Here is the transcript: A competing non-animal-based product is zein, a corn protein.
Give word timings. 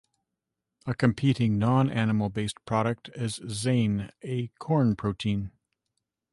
A 0.87 0.95
competing 0.95 1.59
non-animal-based 1.59 2.65
product 2.65 3.11
is 3.13 3.37
zein, 3.41 4.09
a 4.23 4.47
corn 4.57 4.95
protein. 4.95 5.51